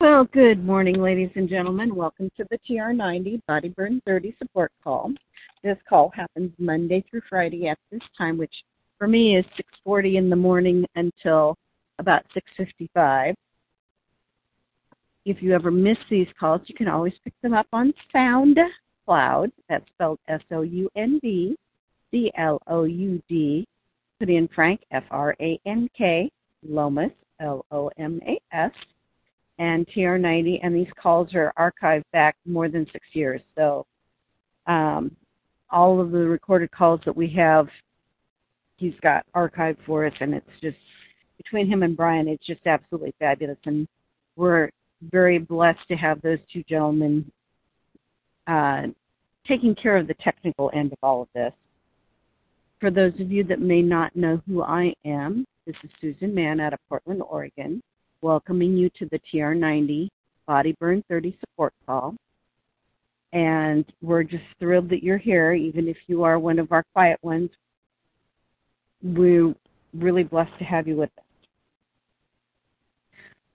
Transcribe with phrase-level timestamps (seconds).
[0.00, 1.94] Well, good morning, ladies and gentlemen.
[1.94, 5.12] Welcome to the TR90 Body Burn 30 support call.
[5.62, 8.54] This call happens Monday through Friday at this time, which
[8.96, 11.54] for me is 6:40 in the morning until
[11.98, 13.34] about 6:55.
[15.26, 19.52] If you ever miss these calls, you can always pick them up on SoundCloud.
[19.68, 21.58] That's spelled S-O-U-N-D
[22.10, 23.66] C-L-O-U-D.
[24.18, 26.30] Put in Frank F-R-A-N-K
[26.62, 28.72] Lomas L-O-M-A-S
[29.60, 33.42] and TR90, and these calls are archived back more than six years.
[33.54, 33.86] So
[34.66, 35.14] um,
[35.68, 37.68] all of the recorded calls that we have,
[38.78, 40.78] he's got archived for us, and it's just
[41.36, 43.86] between him and Brian, it's just absolutely fabulous, and
[44.34, 44.70] we're
[45.12, 47.30] very blessed to have those two gentlemen
[48.46, 48.84] uh,
[49.46, 51.52] taking care of the technical end of all of this.
[52.80, 56.60] For those of you that may not know who I am, this is Susan Mann
[56.60, 57.82] out of Portland, Oregon
[58.22, 60.08] welcoming you to the TR90
[60.46, 62.14] Body Burn 30 support call.
[63.32, 67.18] And we're just thrilled that you're here, even if you are one of our quiet
[67.22, 67.50] ones.
[69.02, 69.54] We're
[69.94, 71.24] really blessed to have you with us.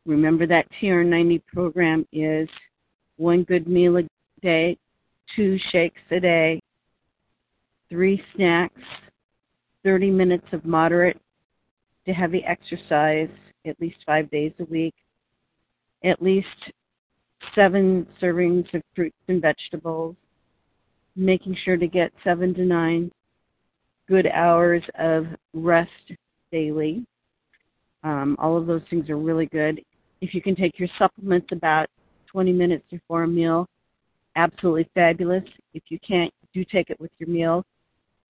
[0.06, 2.48] Remember that TR90 program is
[3.18, 4.04] one good meal a
[4.42, 4.78] day,
[5.36, 6.62] two shakes a day,
[7.90, 8.82] three snacks,
[9.84, 11.20] 30 minutes of moderate
[12.06, 13.30] to heavy exercise,
[13.66, 14.94] at least five days a week,
[16.04, 16.48] at least
[17.54, 20.16] seven servings of fruits and vegetables,
[21.16, 23.12] making sure to get seven to nine
[24.08, 25.90] good hours of rest
[26.52, 27.06] daily.
[28.04, 29.82] Um, all of those things are really good.
[30.22, 31.88] If you can take your supplements about
[32.28, 33.68] 20 minutes before a meal,
[34.36, 35.44] absolutely fabulous.
[35.74, 37.66] If you can't, do take it with your meal.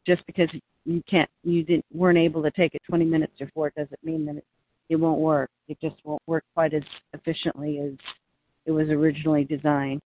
[0.07, 0.49] Just because
[0.85, 4.37] you can't, you didn't, weren't able to take it 20 minutes before doesn't mean that
[4.37, 4.45] it
[4.89, 5.49] it won't work.
[5.67, 6.83] It just won't work quite as
[7.13, 7.93] efficiently as
[8.65, 10.01] it was originally designed.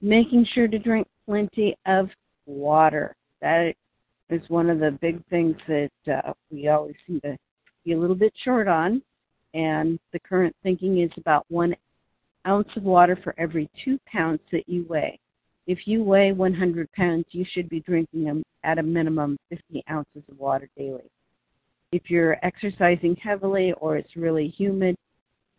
[0.00, 2.08] Making sure to drink plenty of
[2.46, 3.14] water.
[3.40, 3.74] That
[4.30, 7.36] is one of the big things that uh, we always seem to
[7.84, 9.02] be a little bit short on.
[9.54, 11.74] And the current thinking is about one
[12.46, 15.18] ounce of water for every two pounds that you weigh.
[15.66, 20.38] If you weigh 100 pounds, you should be drinking at a minimum 50 ounces of
[20.38, 21.08] water daily
[21.92, 24.96] if you're exercising heavily or it's really humid,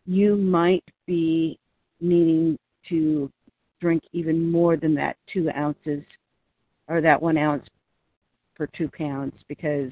[0.05, 1.57] you might be
[2.01, 2.57] needing
[2.89, 3.31] to
[3.79, 6.03] drink even more than that two ounces
[6.87, 7.65] or that one ounce
[8.55, 9.91] per two pounds because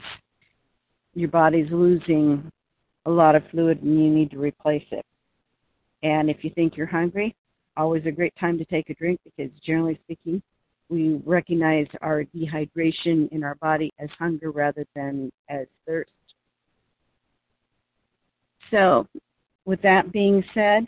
[1.14, 2.52] your body's losing
[3.06, 5.06] a lot of fluid and you need to replace it.
[6.04, 7.36] And if you think you're hungry,
[7.78, 10.42] always a great time to take a drink because generally speaking,
[10.90, 16.12] we recognize our dehydration in our body as hunger rather than as thirst.
[18.72, 19.06] So,
[19.66, 20.88] with that being said,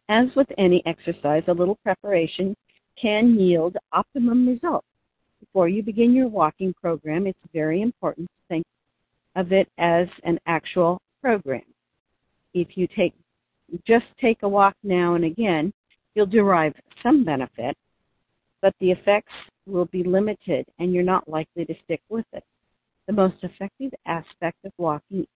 [0.08, 2.56] As with any exercise, a little preparation
[3.00, 4.86] can yield optimum results.
[5.41, 8.66] Before you begin your walking program, it's very important to think
[9.36, 11.62] of it as an actual program.
[12.54, 13.15] If you take
[13.86, 15.72] just take a walk now and again,
[16.15, 16.72] you'll derive
[17.03, 17.77] some benefit,
[18.62, 19.33] but the effects
[19.66, 22.42] will be limited and you're not likely to stick with it.
[23.09, 25.27] The most effective aspect of walking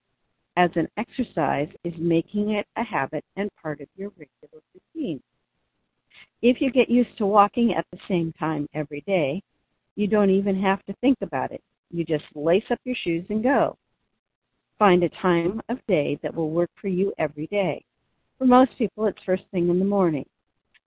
[0.59, 5.23] as an exercise is making it a habit and part of your regular routine.
[6.43, 9.43] If you get used to walking at the same time every day,
[9.97, 11.63] you don't even have to think about it.
[11.91, 13.79] You just lace up your shoes and go.
[14.79, 17.83] Find a time of day that will work for you every day.
[18.37, 20.27] For most people, it's first thing in the morning,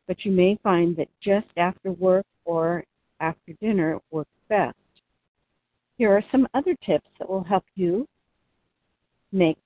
[0.06, 2.84] but you may find that just after work or
[3.20, 4.78] after dinner works best.
[5.98, 8.06] Here are some other tips that will help you
[9.32, 9.58] make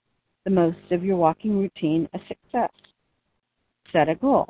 [0.45, 2.71] the most of your walking routine a success.
[3.91, 4.47] Set a goal.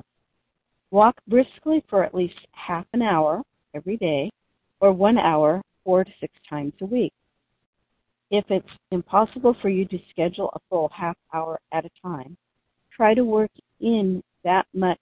[0.91, 3.41] Walk briskly for at least half an hour
[3.73, 4.29] every day
[4.81, 7.13] or one hour four to six times a week.
[8.31, 12.35] If it's impossible for you to schedule a full half hour at a time,
[12.95, 14.99] try to work in that much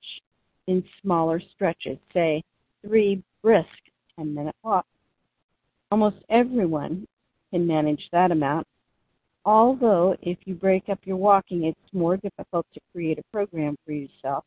[0.67, 2.43] in smaller stretches, say
[2.85, 3.67] three brisk
[4.17, 4.87] 10 minute walks.
[5.91, 7.07] Almost everyone
[7.51, 8.67] can manage that amount,
[9.45, 13.93] although if you break up your walking, it's more difficult to create a program for
[13.93, 14.43] yourself.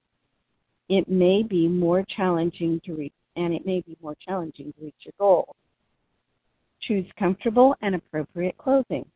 [0.90, 4.94] It may be more challenging to reach, and it may be more challenging to reach
[5.04, 5.54] your goal.
[6.82, 9.06] Choose comfortable and appropriate clothing.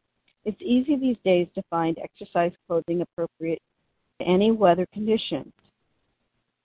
[0.44, 3.60] It's easy these days to find exercise clothing appropriate
[4.20, 5.52] to any weather conditions.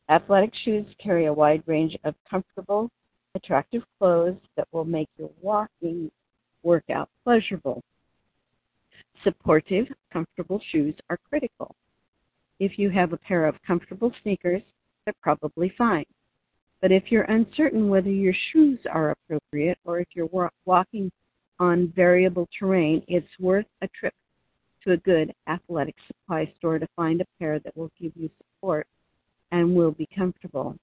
[0.10, 2.90] Athletic shoes carry a wide range of comfortable,
[3.36, 6.12] attractive clothes that will make your walking
[6.64, 7.82] workout pleasurable.
[9.24, 11.76] Supportive, comfortable shoes are critical.
[12.60, 14.62] If you have a pair of comfortable sneakers,
[15.06, 16.06] they're probably fine.
[16.82, 20.30] But if you're uncertain whether your shoes are appropriate or if you're
[20.66, 21.12] walking
[21.60, 24.14] on variable terrain, it's worth a trip
[24.84, 28.88] to a good athletic supply store to find a pair that will give you support
[29.52, 30.78] and will be comfortable.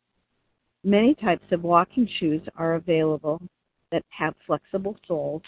[0.87, 3.43] Many types of walking shoes are available
[3.91, 5.43] that have flexible soles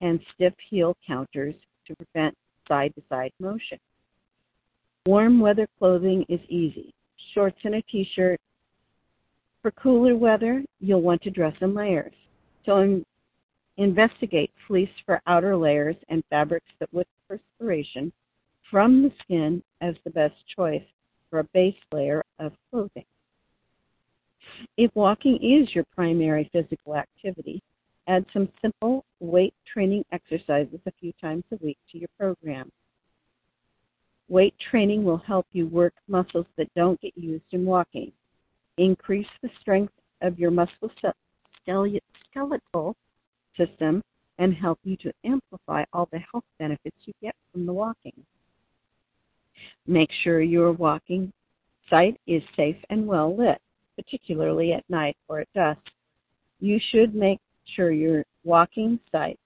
[0.00, 1.54] and stiff heel counters
[1.86, 2.34] to prevent
[2.66, 3.78] side to side motion.
[5.04, 6.94] Warm weather clothing is easy.
[7.34, 8.40] Shorts and a t shirt.
[9.60, 12.14] For cooler weather, you'll want to dress in layers.
[12.64, 13.04] So
[13.76, 18.10] investigate fleece for outer layers and fabrics that with perspiration
[18.70, 20.86] from the skin as the best choice
[21.28, 23.04] for a base layer of clothing.
[24.76, 27.62] If walking is your primary physical activity,
[28.08, 32.70] add some simple weight training exercises a few times a week to your program.
[34.28, 38.12] Weight training will help you work muscles that don't get used in walking,
[38.78, 39.92] increase the strength
[40.22, 42.94] of your musculoskeletal
[43.56, 44.02] system,
[44.38, 48.14] and help you to amplify all the health benefits you get from the walking.
[49.86, 51.32] Make sure your walking
[51.90, 53.60] site is safe and well lit,
[54.04, 55.80] particularly at night or at dusk.
[56.60, 57.40] You should make
[57.76, 59.38] sure your walking site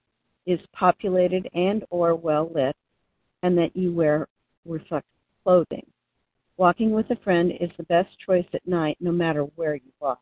[0.45, 2.75] is populated and or well lit
[3.43, 4.27] and that you wear
[4.65, 5.09] reflective
[5.43, 5.85] clothing.
[6.57, 10.19] Walking with a friend is the best choice at night no matter where you walk.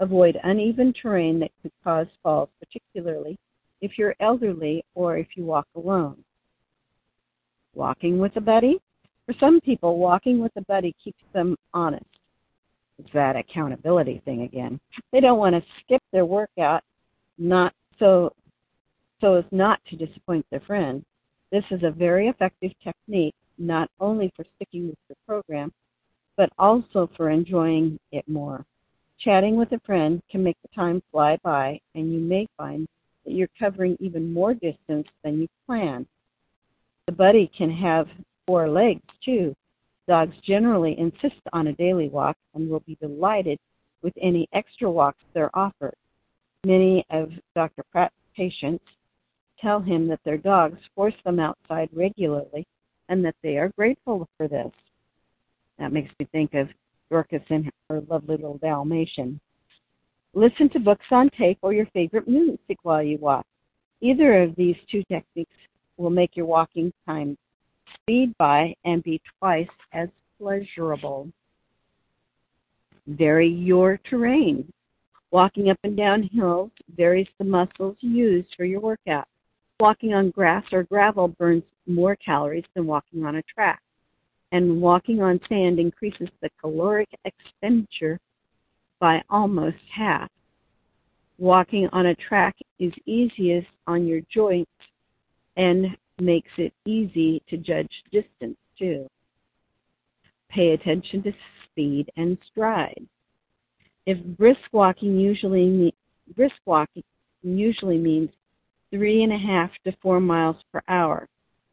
[0.00, 3.38] Avoid uneven terrain that could cause falls, particularly
[3.80, 6.22] if you're elderly or if you walk alone.
[7.74, 8.80] Walking with a buddy?
[9.26, 12.04] For some people, walking with a buddy keeps them honest.
[13.12, 14.80] That accountability thing again.
[15.12, 16.82] They don't want to skip their workout
[17.38, 18.32] not so
[19.20, 21.04] so as not to disappoint their friend.
[21.52, 25.72] This is a very effective technique not only for sticking with your program,
[26.36, 28.64] but also for enjoying it more.
[29.18, 32.88] Chatting with a friend can make the time fly by, and you may find
[33.24, 36.06] that you're covering even more distance than you planned.
[37.06, 38.08] The buddy can have
[38.46, 39.54] four legs, too.
[40.10, 43.60] Dogs generally insist on a daily walk and will be delighted
[44.02, 45.94] with any extra walks they're offered.
[46.66, 47.84] Many of Dr.
[47.92, 48.82] Pratt's patients
[49.60, 52.66] tell him that their dogs force them outside regularly
[53.08, 54.72] and that they are grateful for this.
[55.78, 56.66] That makes me think of
[57.08, 59.38] Dorcas and her lovely little Dalmatian.
[60.34, 63.46] Listen to books on tape or your favorite music while you walk.
[64.00, 65.54] Either of these two techniques
[65.98, 67.38] will make your walking time
[67.94, 71.28] speed by and be twice as pleasurable.
[73.06, 74.72] Vary your terrain.
[75.30, 79.26] Walking up and down hills varies the muscles used for your workout.
[79.78, 83.80] Walking on grass or gravel burns more calories than walking on a track,
[84.52, 88.18] and walking on sand increases the caloric expenditure
[88.98, 90.28] by almost half.
[91.38, 94.70] Walking on a track is easiest on your joints
[95.56, 99.08] and makes it easy to judge distance too.
[100.48, 101.32] Pay attention to
[101.64, 103.06] speed and stride.
[104.06, 105.94] If brisk walking usually
[106.36, 107.04] brisk walking
[107.42, 108.30] usually means
[108.90, 111.28] three and a half to four miles per hour,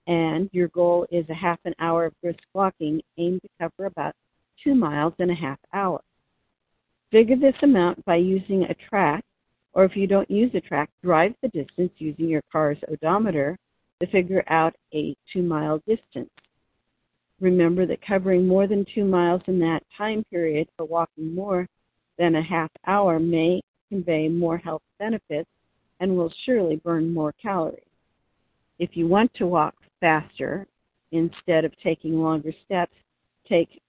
[0.05, 4.13] and your goal is a half an hour of brisk walking, aim to cover about
[4.63, 5.99] two miles in a half hour.
[7.11, 9.23] Figure this amount by using a track,
[9.73, 13.57] or if you don't use a track, drive the distance using your car's odometer
[13.99, 16.29] to figure out a two mile distance.
[17.39, 21.67] Remember that covering more than two miles in that time period for walking more
[22.17, 25.49] than a half hour may convey more health benefits
[25.99, 27.79] and will surely burn more calories.
[28.79, 30.67] If you want to walk faster,
[31.11, 32.93] instead of taking longer steps,
[33.47, 33.81] take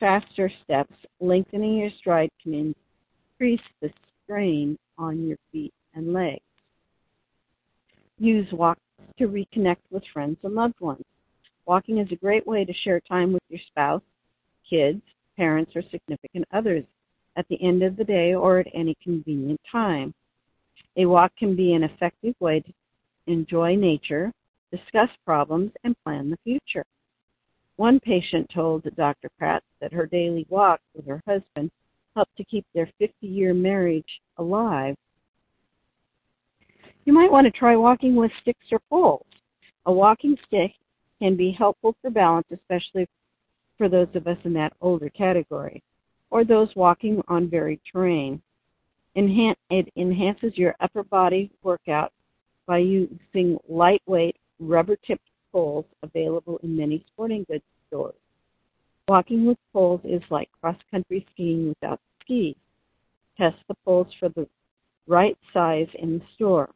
[0.00, 2.74] faster steps, lengthening your stride can
[3.34, 3.90] increase the
[4.24, 6.40] strain on your feet and legs.
[8.18, 8.80] Use walks
[9.18, 11.04] to reconnect with friends and loved ones.
[11.66, 14.02] Walking is a great way to share time with your spouse,
[14.68, 15.02] kids,
[15.36, 16.84] parents, or significant others
[17.36, 20.14] at the end of the day or at any convenient time.
[20.96, 22.72] A walk can be an effective way to
[23.26, 24.32] enjoy nature,
[24.70, 26.84] discuss problems, and plan the future.
[27.76, 29.28] One patient told Dr.
[29.38, 31.70] Pratt that her daily walk with her husband
[32.14, 34.96] helped to keep their 50 year marriage alive.
[37.06, 39.24] You might want to try walking with sticks or poles.
[39.86, 40.72] A walking stick
[41.20, 43.08] can be helpful for balance, especially
[43.78, 45.82] for those of us in that older category,
[46.30, 48.42] or those walking on varied terrain.
[49.14, 52.12] It enhances your upper body workout
[52.66, 58.16] by using lightweight rubber tipped poles available in many sporting goods stores.
[59.08, 62.56] Walking with poles is like cross country skiing without skis.
[63.38, 64.48] Test the poles for the
[65.06, 66.68] right size in the store.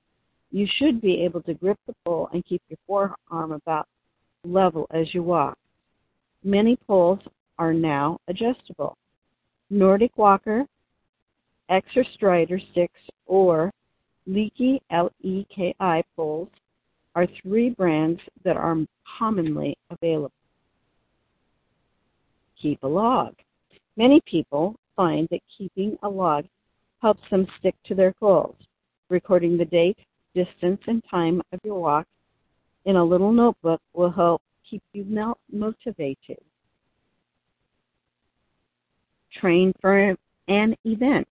[0.50, 3.86] You should be able to grip the pole and keep your forearm about
[4.44, 5.56] level as you walk.
[6.42, 7.20] Many poles
[7.58, 8.96] are now adjustable.
[9.68, 10.64] Nordic Walker,
[11.68, 13.70] Extra Strider sticks, or
[14.28, 16.48] Leki L-E-K-I poles
[17.14, 18.76] are three brands that are
[19.18, 20.32] commonly available.
[22.60, 23.34] Keep a log.
[23.96, 26.44] Many people find that keeping a log
[27.00, 28.56] helps them stick to their goals.
[29.08, 29.98] Recording the date,
[30.34, 32.06] distance, and time of your walk
[32.84, 35.04] in a little notebook will help keep you
[35.52, 36.38] motivated.
[39.40, 40.16] Train for
[40.48, 41.28] an event.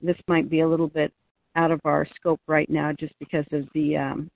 [0.00, 1.12] This might be a little bit
[1.56, 4.30] out of our scope right now just because of the um,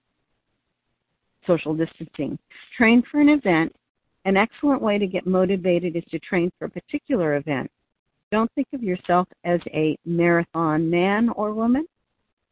[1.47, 2.39] social distancing.
[2.77, 3.75] Train for an event.
[4.25, 7.71] An excellent way to get motivated is to train for a particular event.
[8.33, 11.87] Don't think of yourself as a marathon man or woman.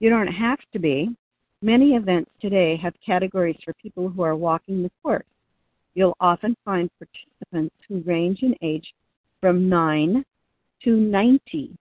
[0.04, 1.16] You don't have to be.
[1.62, 5.24] Many events today have categories for people who are walking the course.
[5.94, 8.92] You'll often find participants who range in age
[9.40, 10.22] from 9
[10.82, 11.74] to 90.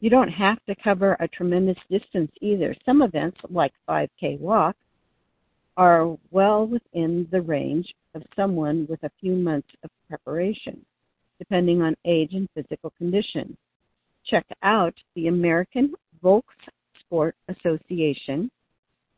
[0.00, 2.74] You don't have to cover a tremendous distance either.
[2.84, 4.74] Some events, like 5K Walk,
[5.76, 10.84] are well within the range of someone with a few months of preparation,
[11.38, 13.56] depending on age and physical condition.
[14.26, 16.56] Check out the American Volks
[17.48, 18.50] Association,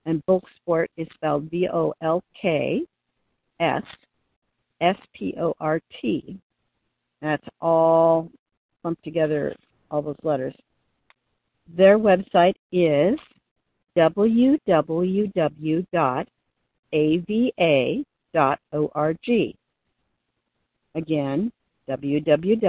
[0.04, 2.82] and Volk Sport is spelled V O L K
[3.60, 3.82] S
[4.80, 6.38] S P O R T.
[7.22, 8.30] That's all
[8.84, 9.54] lumped together,
[9.90, 10.54] all those letters.
[11.76, 13.18] Their website is
[13.96, 15.32] www
[16.92, 17.96] ava.org.
[20.94, 21.52] Again,
[21.88, 22.64] www.ava.org.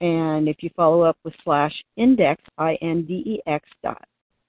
[0.00, 4.04] And if you follow up with slash index, I-N-D-E-X dot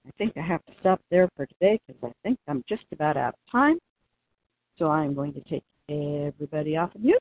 [0.06, 3.16] I think I have to stop there for today because I think I'm just about
[3.16, 3.78] out of time.
[4.78, 7.18] So I'm going to take everybody off of mute.